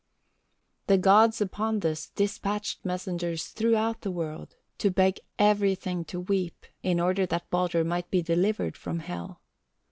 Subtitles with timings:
[0.87, 6.99] "The gods upon this dispatched messengers throughout the world, to beg everything to weep, in
[6.99, 9.39] order that Baldur might be delivered from Hel.